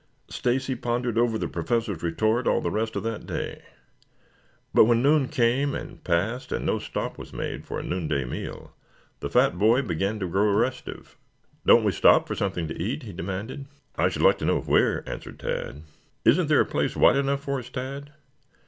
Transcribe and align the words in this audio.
Stacy 0.29 0.73
pondered 0.75 1.15
over 1.15 1.37
the 1.37 1.47
Professor's 1.47 2.01
retort 2.01 2.47
all 2.47 2.59
the 2.59 2.71
rest 2.71 2.95
of 2.95 3.03
that 3.03 3.27
day. 3.27 3.61
But 4.73 4.85
when 4.85 5.03
noon 5.03 5.27
came 5.27 5.75
and 5.75 6.03
passed 6.03 6.51
and 6.51 6.65
no 6.65 6.79
stop 6.79 7.19
was 7.19 7.31
made 7.31 7.67
for 7.67 7.77
a 7.77 7.83
noonday 7.83 8.25
meal, 8.25 8.73
the 9.19 9.29
fat 9.29 9.59
boy 9.59 9.83
began 9.83 10.19
to 10.19 10.27
grow 10.27 10.49
restive. 10.53 11.17
"Don't 11.67 11.83
we 11.83 11.91
stop 11.91 12.27
for 12.27 12.33
something 12.33 12.67
to 12.67 12.81
eat?" 12.81 13.03
he 13.03 13.13
demanded. 13.13 13.67
"I 13.95 14.09
should 14.09 14.23
like 14.23 14.39
to 14.39 14.45
know 14.45 14.61
where?" 14.61 15.07
answered 15.07 15.39
Tad. 15.39 15.83
"Isn't 16.25 16.47
there 16.47 16.61
a 16.61 16.65
place 16.65 16.95
wide 16.95 17.17
enough 17.17 17.41
for 17.41 17.59
us, 17.59 17.69
Tad?" 17.69 18.09